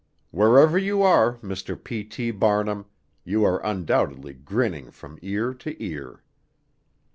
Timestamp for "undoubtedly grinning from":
3.63-5.19